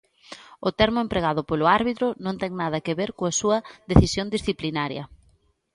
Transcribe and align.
O 0.67 0.69
termo 0.79 0.99
empregado 1.05 1.41
polo 1.49 1.65
árbitro 1.79 2.07
non 2.25 2.35
ten 2.41 2.51
nada 2.61 2.83
que 2.85 2.97
ver 2.99 3.09
coa 3.17 3.35
súa 3.39 3.57
decisión 3.91 4.27
disciplinaria. 4.35 5.03